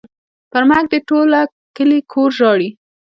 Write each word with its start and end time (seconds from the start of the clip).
پر 0.51 0.63
مرګ 0.69 0.85
دې 0.91 0.99
ټوله 1.09 1.39
کلي 1.75 1.99
کور 2.11 2.29
ژاړي. 2.37 2.69